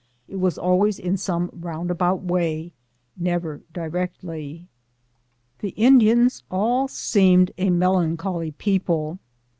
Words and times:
It 0.27 0.37
was 0.39 0.57
always 0.57 0.97
in 0.97 1.15
some 1.15 1.51
roundabout 1.53 2.23
way, 2.23 2.73
never 3.15 3.61
directly. 3.71 4.65
The 5.59 5.75
Indians 5.77 6.41
all 6.49 6.87
seemed 6.87 7.51
a 7.59 7.69
melancholy 7.69 8.49
people. 8.49 9.19